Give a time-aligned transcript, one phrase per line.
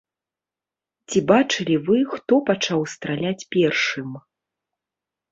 [1.09, 4.09] Ці бачылі вы, хто пачаў страляць першым?